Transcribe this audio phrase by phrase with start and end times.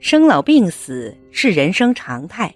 [0.00, 2.52] 生老病死是人生常态。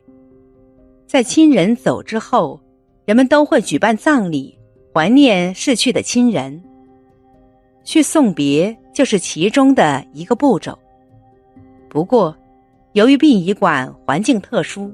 [1.06, 2.58] 在亲人走之后，
[3.04, 4.58] 人们都会举办葬礼，
[4.92, 6.60] 怀念逝去的亲人。
[7.84, 10.76] 去送别就是其中的一个步骤。
[11.90, 12.34] 不过，
[12.94, 14.90] 由于殡仪馆环境特殊，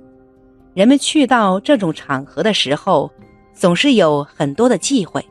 [0.74, 3.08] 人们去到这种场合的时候，
[3.54, 5.24] 总是有很多的忌讳。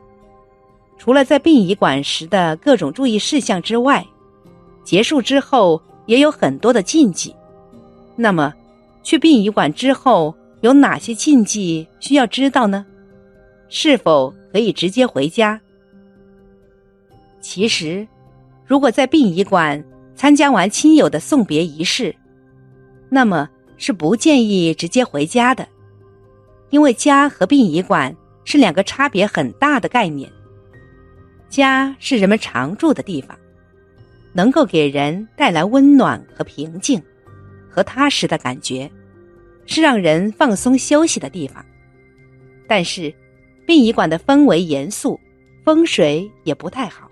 [0.96, 4.04] 除了在殡仪馆时的各种注意事项之外，
[4.82, 5.80] 结束之后
[6.10, 7.32] 也有很多的禁忌。
[8.16, 8.52] 那么，
[9.04, 12.84] 去殡仪馆之后有哪些禁忌需要知道呢？
[13.68, 15.60] 是否可以直接回家？
[17.40, 18.08] 其实，
[18.66, 19.84] 如果在殡仪馆
[20.16, 22.12] 参加完亲友的送别仪式，
[23.08, 25.68] 那么是不建议直接回家的，
[26.70, 30.28] 因为家和殡仪馆是两个差别很大的概念。
[31.48, 33.38] 家是人们常住的地方，
[34.32, 37.02] 能够给人带来温暖和平静，
[37.68, 38.90] 和踏实的感觉，
[39.66, 41.64] 是让人放松休息的地方。
[42.68, 43.12] 但是，
[43.66, 45.18] 殡仪馆的氛围严肃，
[45.64, 47.10] 风水也不太好，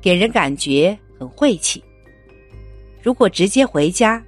[0.00, 1.82] 给人感觉很晦气。
[3.02, 4.22] 如果直接回家，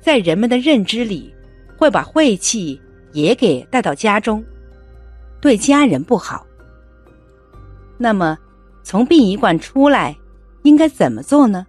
[0.00, 1.32] 在人们的认知里，
[1.76, 2.80] 会把晦气
[3.12, 4.44] 也给带到家中，
[5.40, 6.46] 对家人不好。
[7.98, 8.38] 那么。
[8.82, 10.16] 从殡仪馆出来，
[10.62, 11.66] 应该怎么做呢？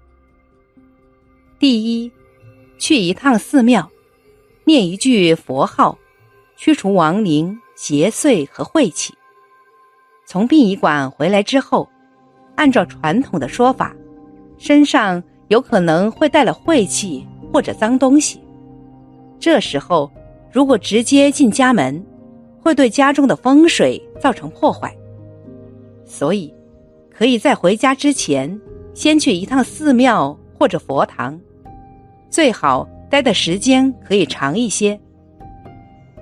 [1.58, 2.12] 第一，
[2.78, 3.90] 去一趟寺庙，
[4.66, 5.98] 念一句佛号，
[6.58, 9.14] 驱除亡灵、邪祟和晦气。
[10.26, 11.88] 从殡仪馆回来之后，
[12.56, 13.96] 按照传统的说法，
[14.58, 18.42] 身上有可能会带了晦气或者脏东西。
[19.40, 20.12] 这时候，
[20.52, 22.06] 如果直接进家门，
[22.60, 24.94] 会对家中的风水造成破坏。
[26.06, 26.54] 所以。
[27.14, 28.60] 可以在回家之前，
[28.94, 31.40] 先去一趟寺庙或者佛堂，
[32.30, 35.00] 最好待的时间可以长一些。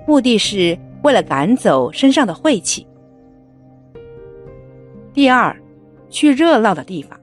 [0.06, 2.86] 目的是为了赶走身上的晦气。
[5.12, 5.54] 第二，
[6.08, 7.18] 去热闹的地方。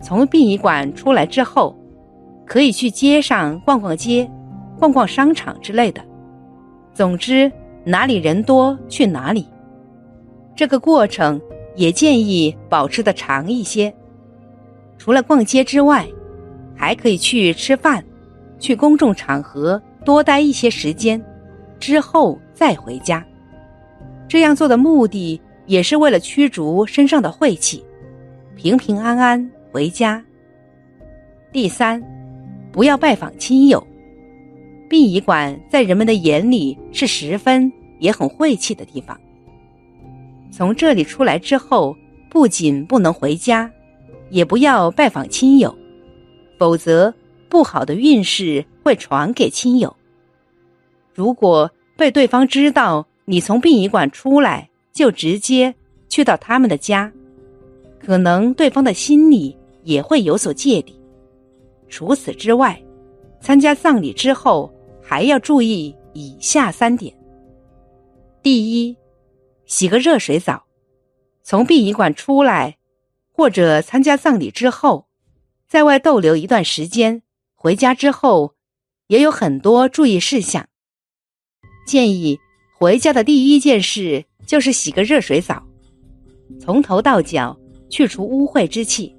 [0.00, 1.76] 从殡仪馆出来之后，
[2.44, 4.30] 可以去街上逛逛街，
[4.78, 6.04] 逛逛商场之类的。
[6.92, 7.50] 总之，
[7.84, 9.46] 哪里人多去哪里。
[10.54, 11.40] 这个过程。
[11.76, 13.94] 也建议保持的长一些。
[14.98, 16.06] 除了逛街之外，
[16.74, 18.04] 还可以去吃饭，
[18.58, 21.22] 去公众场合多待一些时间，
[21.78, 23.24] 之后再回家。
[24.28, 27.84] 这样做的目的也是为了驱逐身上的晦气，
[28.56, 30.22] 平平安安回家。
[31.52, 32.02] 第三，
[32.72, 33.84] 不要拜访亲友。
[34.88, 39.18] 殡仪馆在人们的眼里是十分也很晦气的地方。
[40.52, 41.96] 从这里出来之后，
[42.30, 43.70] 不仅不能回家，
[44.30, 45.76] 也不要拜访亲友，
[46.58, 47.12] 否则
[47.48, 49.94] 不好的运势会传给亲友。
[51.14, 55.74] 如果被对方知道你从殡仪馆出来就直接
[56.08, 57.10] 去到他们的家，
[57.98, 61.00] 可能对方的心里也会有所芥蒂。
[61.88, 62.80] 除此之外，
[63.40, 64.72] 参加葬礼之后
[65.02, 67.14] 还要注意以下三点：
[68.42, 68.96] 第一。
[69.66, 70.64] 洗个热水澡，
[71.42, 72.76] 从殡仪馆出来，
[73.36, 75.08] 或者参加葬礼之后，
[75.68, 77.20] 在外逗留一段时间，
[77.54, 78.54] 回家之后
[79.08, 80.66] 也有很多注意事项。
[81.86, 82.38] 建议
[82.78, 85.62] 回家的第一件事就是洗个热水澡，
[86.58, 87.54] 从头到脚
[87.90, 89.14] 去除污秽之气。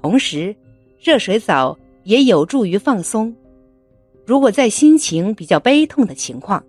[0.00, 0.56] 同时，
[0.98, 3.36] 热水澡也有助于放松。
[4.24, 6.64] 如果在心情比较悲痛的情况，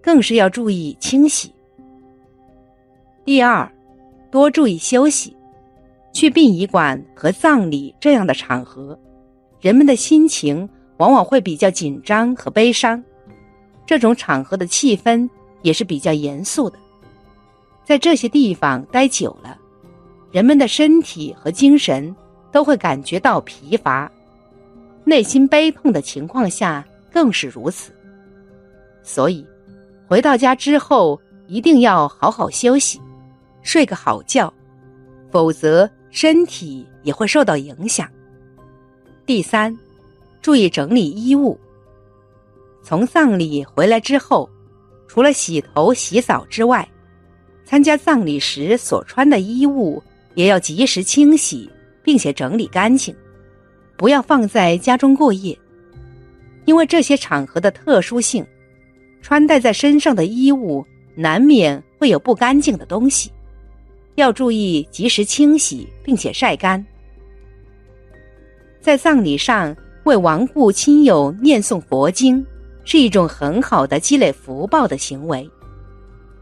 [0.00, 1.52] 更是要注意清洗。
[3.26, 3.70] 第二，
[4.30, 5.36] 多注意休息。
[6.12, 8.98] 去殡仪馆和葬礼这样的场合，
[9.60, 10.68] 人们的心情
[10.98, 13.02] 往往会比较紧张和悲伤。
[13.86, 15.28] 这种场合的气氛
[15.62, 16.78] 也是比较严肃的。
[17.84, 19.58] 在这些地方待久了，
[20.30, 22.14] 人们的身体和精神
[22.52, 24.10] 都会感觉到疲乏，
[25.04, 27.92] 内心悲痛的情况下更是如此。
[29.02, 29.44] 所以，
[30.06, 33.00] 回到家之后一定要好好休息。
[33.62, 34.52] 睡个好觉，
[35.30, 38.06] 否则身体也会受到影响。
[39.24, 39.76] 第三，
[40.42, 41.58] 注意整理衣物。
[42.82, 44.48] 从葬礼回来之后，
[45.08, 46.86] 除了洗头洗澡之外，
[47.64, 50.02] 参加葬礼时所穿的衣物
[50.34, 51.70] 也要及时清洗，
[52.02, 53.14] 并且整理干净，
[53.96, 55.58] 不要放在家中过夜。
[56.66, 58.44] 因为这些场合的特殊性，
[59.22, 63.32] 穿戴在身上的衣物难免会有不干净的东西。
[64.16, 66.84] 要注意及时清洗，并且晒干。
[68.80, 69.74] 在葬礼上
[70.04, 72.44] 为亡故亲友念诵佛经，
[72.84, 75.48] 是一种很好的积累福报的行为。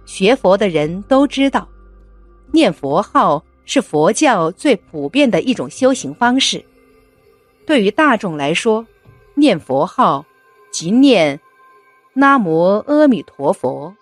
[0.07, 1.69] 学佛的人都知道，
[2.51, 6.65] 念佛号是佛教最普遍的一种修行方式。
[7.67, 8.85] 对于大众来说，
[9.35, 10.25] 念佛号
[10.73, 11.39] 即念
[12.15, 13.95] “南无阿弥陀佛”，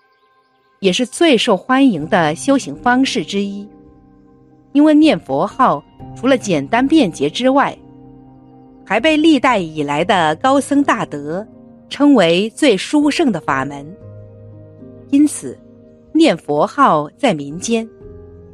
[0.79, 3.67] 也是最受欢迎的修行方式之一。
[4.71, 5.83] 因为念佛号
[6.15, 7.77] 除了简单便捷之外，
[8.85, 11.45] 还被历代以来的高僧大德
[11.89, 13.85] 称为最殊胜的法门。
[15.09, 15.57] 因此，
[16.13, 17.87] 念佛号在民间，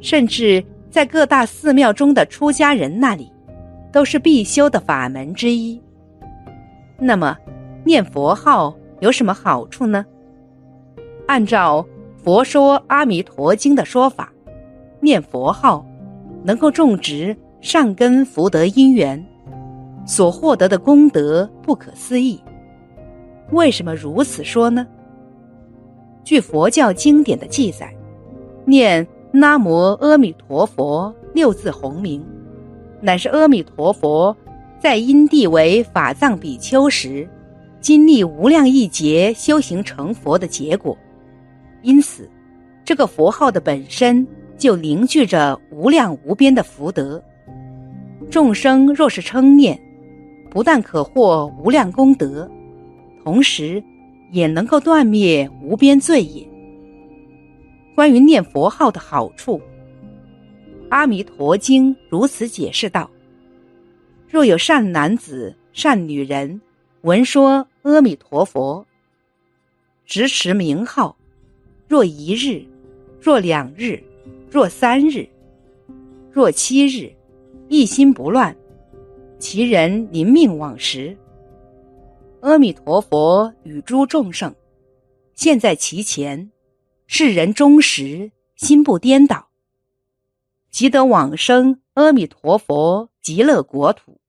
[0.00, 3.30] 甚至在各大寺庙中的出家人那里。
[3.92, 5.80] 都是必修的法门之一。
[6.98, 7.34] 那么，
[7.82, 10.04] 念佛号有什么好处呢？
[11.26, 11.82] 按照
[12.26, 14.32] 《佛说阿弥陀经》的说法，
[14.98, 15.86] 念佛号
[16.42, 19.24] 能够种植善根福德因缘，
[20.04, 22.40] 所获得的功德不可思议。
[23.52, 24.84] 为什么如此说呢？
[26.24, 27.94] 据佛教经典的记载，
[28.64, 32.26] 念“南无阿弥陀佛”六字洪名。
[33.00, 34.36] 乃是阿弥陀佛
[34.80, 37.28] 在因地为法藏比丘时，
[37.80, 40.98] 经历无量亿劫修行成佛的结果。
[41.86, 42.28] 因此，
[42.84, 44.26] 这个佛号的本身
[44.58, 47.22] 就凝聚着无量无边的福德。
[48.28, 49.80] 众生若是称念，
[50.50, 52.50] 不但可获无量功德，
[53.22, 53.80] 同时
[54.32, 56.44] 也能够断灭无边罪业。
[57.94, 59.56] 关于念佛号的好处。
[60.88, 63.08] 《阿弥陀经》如此解释道
[64.28, 66.60] ：“若有善男子、善女人，
[67.02, 68.84] 闻说阿弥陀佛，
[70.04, 71.16] 执持名号，
[71.88, 72.64] 若一日，
[73.20, 74.02] 若两日，
[74.50, 75.28] 若三日，
[76.32, 77.12] 若七日，
[77.68, 78.56] 一心不乱，
[79.38, 81.16] 其人临命往时，
[82.40, 84.54] 阿弥陀佛与诸众生
[85.34, 86.50] 现在其前，
[87.06, 89.48] 世人终时心不颠倒。”
[90.70, 94.20] 即得往生阿弥陀佛极乐国土，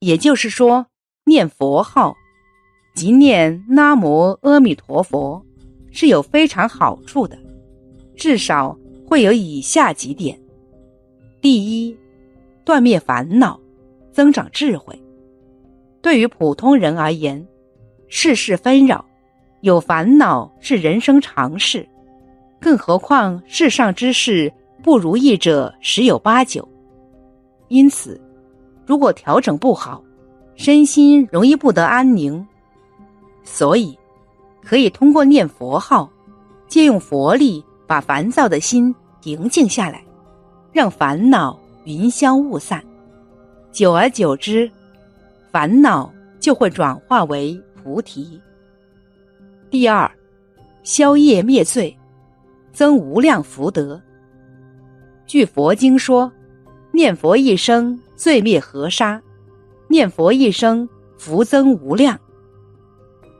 [0.00, 0.86] 也就是说，
[1.24, 2.14] 念佛号，
[2.96, 5.46] 即念南无阿弥陀佛，
[5.94, 7.38] 是有非常好处的，
[8.16, 8.76] 至少
[9.06, 10.36] 会有以下几点：
[11.40, 11.96] 第一，
[12.64, 13.58] 断灭烦恼，
[14.10, 15.00] 增长智慧。
[16.02, 17.46] 对于普通人而言，
[18.08, 19.04] 世事纷扰，
[19.60, 21.88] 有烦恼是人生常事，
[22.60, 24.52] 更何况世上之事。
[24.82, 26.68] 不如意者十有八九，
[27.68, 28.20] 因此，
[28.84, 30.04] 如果调整不好，
[30.56, 32.46] 身心容易不得安宁。
[33.44, 33.98] 所以，
[34.64, 36.10] 可以通过念佛号，
[36.66, 40.02] 借用佛力，把烦躁的心平静下来，
[40.72, 42.82] 让烦恼云消雾散。
[43.70, 44.70] 久而久之，
[45.52, 48.40] 烦恼就会转化为菩提。
[49.70, 50.10] 第二，
[50.82, 51.94] 消业灭罪，
[52.72, 54.00] 增无量福德。
[55.26, 56.30] 据佛经说，
[56.92, 59.20] 念佛一生罪灭河沙，
[59.88, 60.88] 念佛一生
[61.18, 62.18] 福增无量。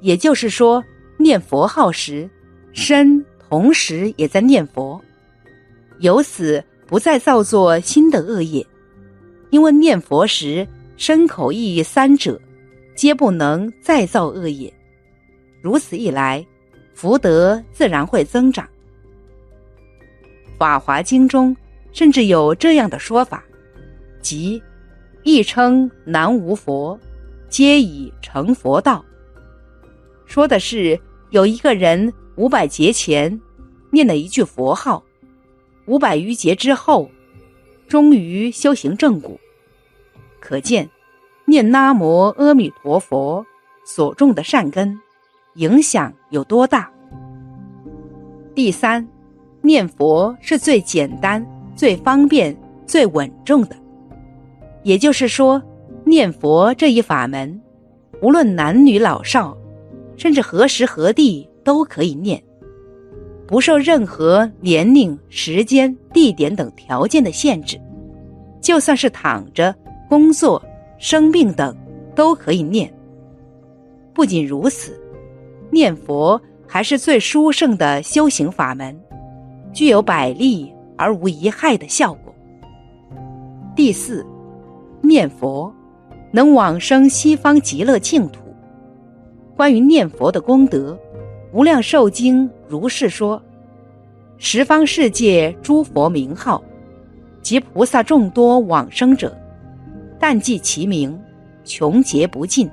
[0.01, 0.83] 也就是说，
[1.25, 2.29] 念佛号时，
[2.75, 5.01] 身同时也在念佛，
[6.01, 8.65] 由此不再造作新的恶业，
[9.49, 12.39] 因为念佛时身口意三者
[12.95, 14.71] 皆不能再造恶业。
[15.63, 16.47] 如此一来，
[16.93, 18.67] 福德自然会增长。
[20.59, 21.57] 《法华经》中。
[21.95, 23.45] 甚至有这样的说法，
[24.21, 24.61] 即
[25.23, 26.99] 一称南无佛，
[27.49, 29.05] 皆已成佛道。
[30.27, 31.01] 说的是
[31.35, 33.41] 有一个人五百劫前
[33.91, 35.03] 念了一句佛号，
[35.87, 37.11] 五百余劫之后，
[37.89, 39.37] 终于修行正果。
[40.39, 40.89] 可见
[41.45, 43.45] 念南无阿弥陀佛
[43.85, 44.97] 所种的善根
[45.57, 46.89] 影响有多大。
[48.55, 49.05] 第三，
[49.61, 51.45] 念佛是最简单。
[51.75, 53.75] 最方便、最稳重的，
[54.85, 55.61] 也就是说，
[56.05, 57.61] 念佛这一法门，
[58.23, 59.59] 无论男女老少，
[60.17, 62.43] 甚至何时何地都可以念，
[63.47, 67.81] 不受任何年龄、时间、地点等条件的限制。
[68.61, 69.75] 就算是躺着、
[70.09, 70.63] 工作、
[70.99, 71.77] 生病等，
[72.15, 72.93] 都可以念。
[74.13, 74.99] 不仅如此，
[75.71, 78.99] 念佛还是最殊胜的修行法门，
[79.73, 80.73] 具有百利。
[80.97, 82.33] 而无一害的效果。
[83.75, 84.25] 第四，
[85.01, 85.75] 念佛
[86.33, 88.44] 能往生西方极乐净土。
[89.57, 90.93] 关于念佛的功德，
[91.53, 93.41] 《无量寿经》如是说：
[94.37, 96.63] 十方世界诸佛名号，
[97.41, 99.37] 及菩萨众多往生者，
[100.19, 101.17] 但记其名，
[101.65, 102.69] 穷劫不尽，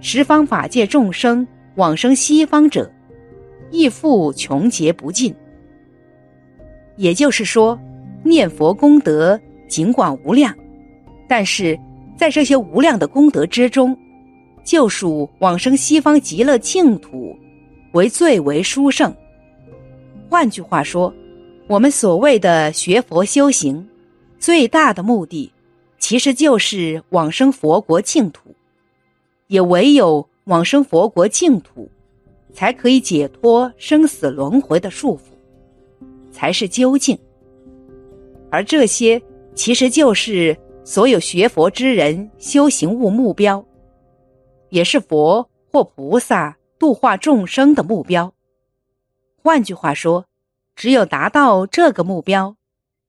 [0.00, 2.90] 十方法界众生往生西方者，
[3.70, 5.32] 亦复穷劫不尽。
[6.96, 7.78] 也就是说，
[8.24, 10.52] 念佛功德尽管无量，
[11.28, 11.78] 但是
[12.16, 13.96] 在这些无量的功德之中，
[14.64, 17.36] 就属往生西方极乐净土
[17.92, 19.14] 为最为殊胜。
[20.28, 21.12] 换句话说，
[21.66, 23.86] 我们所谓的学佛修行，
[24.38, 25.52] 最大的目的，
[25.98, 28.54] 其实就是往生佛国净土。
[29.48, 31.86] 也唯有往生佛国净土，
[32.54, 35.20] 才可以解脱生死轮回的束缚。
[36.30, 37.18] 才是究竟，
[38.50, 39.20] 而这些
[39.54, 43.62] 其实就是所有学佛之人修行物目标，
[44.72, 48.32] 也是佛或菩萨度化众生的目标。
[49.42, 50.24] 换句话说，
[50.74, 52.56] 只有达到这个目标，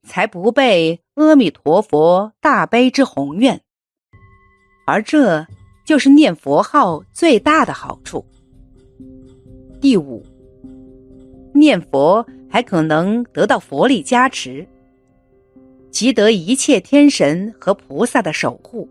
[0.06, 3.62] 才不被阿弥陀佛大悲之宏愿。
[4.86, 5.48] 而这
[5.86, 8.26] 就是念佛号最大的好处。
[9.82, 10.24] 第五，
[11.56, 12.24] 念佛。
[12.54, 14.68] 还可能得到佛力加持，
[15.90, 18.88] 即得一切天神和菩萨的守护。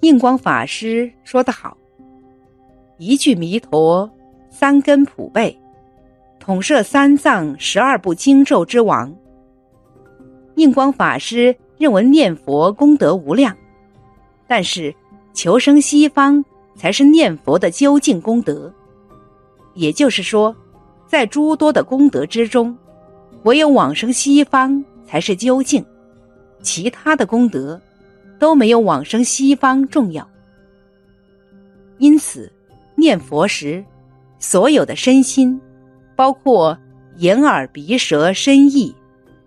[0.00, 1.76] 印光法师说得好
[2.98, 4.10] ：“一句弥陀，
[4.48, 5.58] 三根普被，
[6.38, 9.14] 统摄三藏十二部经咒之王。”
[10.56, 13.56] 印光法师认为念佛功德无量，
[14.46, 14.94] 但是
[15.32, 18.72] 求生西方才是念佛的究竟功德。
[19.74, 20.54] 也就是说。
[21.06, 22.78] 在诸多的功德之中，
[23.42, 25.84] 唯有往生西方才是究竟，
[26.62, 27.80] 其他的功德
[28.40, 30.28] 都没有往生西方重要。
[31.98, 32.50] 因此，
[32.96, 33.84] 念佛时，
[34.40, 35.60] 所有的身心，
[36.16, 36.76] 包括
[37.18, 38.92] 眼耳鼻舌身意，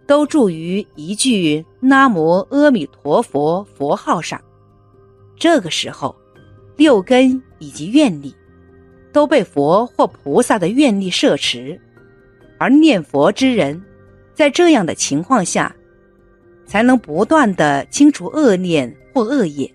[0.07, 4.39] 都注于一句“南无阿弥陀佛”佛号上。
[5.35, 6.15] 这个时候，
[6.77, 8.33] 六根以及愿力。
[9.11, 11.79] 都被佛或菩萨的愿力摄持，
[12.57, 13.79] 而念佛之人，
[14.33, 15.75] 在这样的情况下，
[16.65, 19.71] 才能不断的清除恶念或恶业，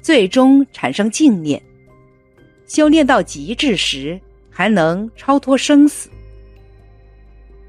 [0.00, 1.62] 最终产生净念。
[2.66, 6.08] 修炼到极致时，还能超脱生死。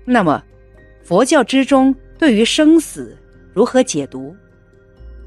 [0.05, 0.43] 那么，
[1.03, 3.17] 佛教之中对于生死
[3.53, 4.35] 如何解读？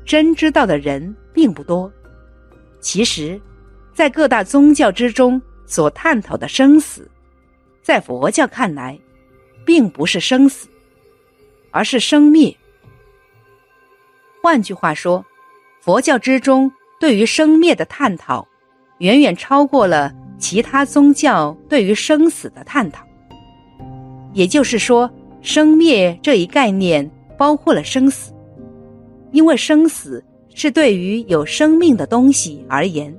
[0.04, 1.92] 真知道的人并不多。
[2.80, 3.40] 其实，
[3.92, 5.40] 在各大宗教之中。
[5.68, 7.10] 所探讨的生死，
[7.82, 8.96] 在佛教看来，
[9.64, 10.68] 并不是生死，
[11.72, 12.56] 而是生灭。
[14.46, 15.26] 换句话说，
[15.80, 18.46] 佛教之中对于生灭的探讨，
[18.98, 23.04] 远远超过了其他宗教对于生死的探讨。
[24.34, 25.10] 也就是说，
[25.42, 28.32] 生灭这一概念包括了生死，
[29.32, 30.24] 因为生死
[30.54, 33.12] 是对于有生命的东西而言，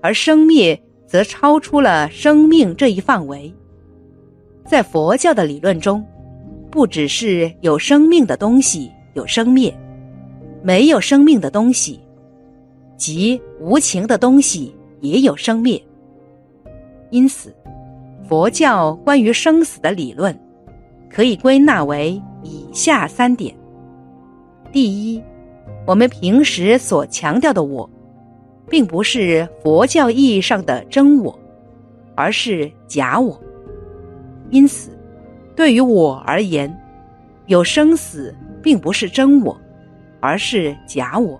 [0.00, 0.82] 而生灭。
[1.06, 3.54] 则超出了生命这一范围。
[4.64, 6.02] 在佛教的理论中，
[6.70, 9.78] 不只是有生命的东西有生灭，
[10.62, 12.00] 没有生命的东西，
[12.96, 15.82] 即无情的东西也有生灭。
[17.10, 17.54] 因此，
[18.28, 20.38] 佛教关于生死的理论，
[21.10, 23.54] 可以归纳为以下三点：
[24.72, 25.22] 第一，
[25.86, 27.88] 我们平时所强调的我。
[28.70, 31.38] 并不是佛教意义上的真我，
[32.14, 33.38] 而是假我。
[34.48, 34.90] 因此，
[35.54, 36.74] 对于我而言，
[37.48, 39.60] 有生死并不是真我，
[40.22, 41.38] 而是假我。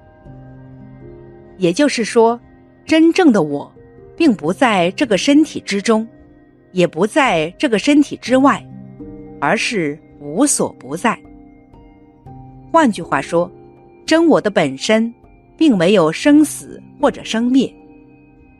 [1.56, 2.38] 也就是说，
[2.84, 3.72] 真正的我，
[4.14, 6.06] 并不在这个身体之中，
[6.72, 8.62] 也不在这个身体之外，
[9.40, 11.18] 而是无所不在。
[12.70, 13.50] 换句话说，
[14.04, 15.10] 真我的本身。
[15.54, 17.72] 并没有生死或者生灭，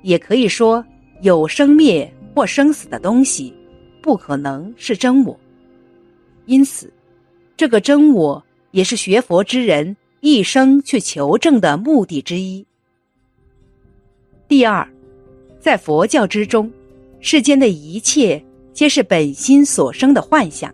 [0.02, 0.84] 也可以说
[1.22, 3.52] 有生灭或生死的东西，
[4.00, 5.36] 不可能是真我。
[6.46, 6.92] 因此，
[7.56, 12.64] 这个真我也是学佛之人一生去求证的目的之一。
[14.46, 14.88] 第二，
[15.58, 16.72] 在佛教之中，
[17.18, 20.72] 世间的一切皆是本心所生的幻象，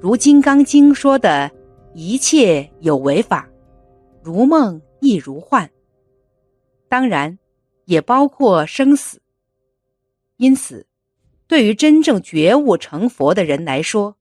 [0.00, 1.50] 如《金刚经》说的
[1.94, 3.48] 一切有为法，
[4.22, 4.80] 如梦。
[5.00, 5.70] 亦如幻，
[6.88, 7.38] 当然
[7.84, 9.20] 也包括生死。
[10.38, 10.86] 因此，
[11.46, 14.16] 对于真正觉悟成佛的人来说，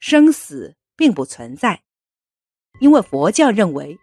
[0.00, 1.82] 生死并不存在，
[2.80, 3.98] 因为佛教认为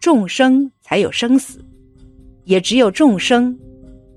[0.00, 1.64] 众生才有生死，
[2.44, 3.58] 也只有众生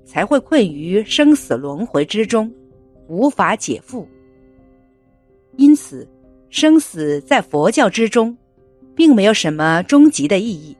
[0.04, 2.50] 才会困于生死轮回之中，
[3.08, 4.06] 无法解缚。
[5.56, 6.08] 因此，
[6.50, 8.36] 生死在佛教之中，
[8.94, 10.76] 并没有什么终极的意义。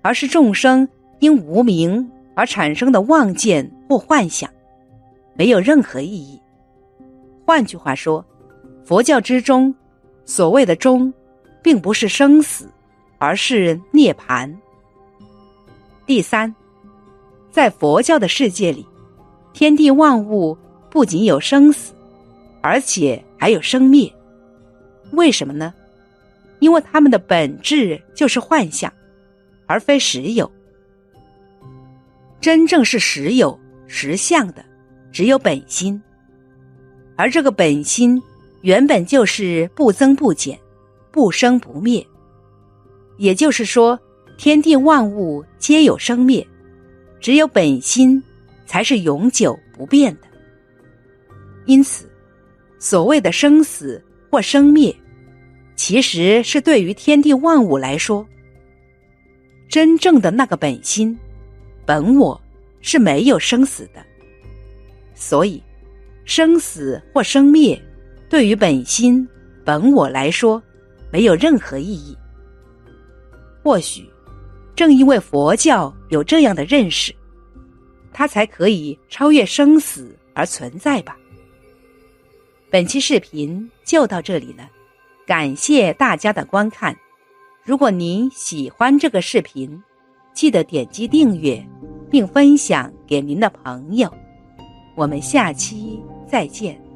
[0.00, 0.88] 而是众生
[1.18, 4.48] 因无明而产生的妄见或幻想，
[5.34, 6.40] 没有任何意义。
[7.44, 8.24] 换句话说，
[8.84, 9.74] 佛教之中
[10.24, 11.12] 所谓的“中”，
[11.62, 12.68] 并不是生死，
[13.18, 14.52] 而是涅槃。
[16.06, 16.54] 第三，
[17.50, 18.86] 在佛教的世界里，
[19.52, 20.56] 天地万物
[20.90, 21.92] 不仅有生死，
[22.62, 24.12] 而且还有生灭。
[25.12, 25.74] 为什么呢？
[26.60, 28.92] 因为他们的本质就是幻象，
[29.66, 30.50] 而非实有。
[32.40, 34.64] 真正是实有实相的，
[35.12, 36.00] 只有本心。
[37.16, 38.22] 而这个本心
[38.62, 40.58] 原本就是不增不减、
[41.18, 42.06] 不生不灭。
[43.16, 43.98] 也就是说，
[44.36, 46.46] 天地万物皆有生灭，
[47.18, 48.22] 只有本心
[48.66, 50.28] 才是永久不变的。
[51.66, 52.08] 因此，
[52.78, 54.94] 所谓的生死或生灭，
[55.74, 58.24] 其实是对于天地万物来说，
[59.68, 61.18] 真正的那个本心。
[61.84, 62.40] 本我
[62.80, 64.00] 是没有生死的，
[65.16, 65.60] 所以
[66.24, 67.76] 生死或生灭
[68.30, 69.28] 对于本心
[69.64, 70.62] 本我来说
[71.10, 72.16] 没有任何意义。
[73.62, 74.08] 或许
[74.74, 77.14] 正因为佛教有这样的认识，
[78.12, 81.16] 它才可以超越生死而存在吧。
[82.70, 84.68] 本期视频就到这里了，
[85.26, 86.96] 感谢大家的观看。
[87.64, 89.82] 如果您喜欢这个视频，
[90.34, 91.66] 记得点击订阅。
[92.10, 94.10] 并分享给您的朋友，
[94.96, 96.87] 我们下期再见。